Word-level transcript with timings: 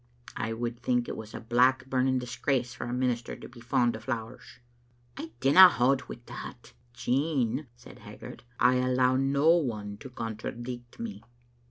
"I 0.35 0.53
would 0.53 0.79
think 0.79 1.07
it 1.07 1.15
was 1.15 1.35
a 1.35 1.39
black 1.39 1.85
burning 1.85 2.17
disgrace 2.17 2.73
for 2.73 2.85
a 2.85 2.91
minister 2.91 3.35
to 3.35 3.47
be 3.47 3.59
fond 3.61 3.95
o' 3.95 3.99
flowers."" 3.99 4.57
I 5.17 5.29
dinna 5.41 5.69
baud 5.77 6.09
wi' 6.09 6.21
that." 6.25 6.73
"Jean," 6.91 7.67
said 7.75 7.99
Haggart, 7.99 8.41
"I 8.59 8.77
allow 8.77 9.15
no 9.15 9.51
one 9.55 9.97
to 9.97 10.09
contradict 10.09 10.97
me. 10.99 11.21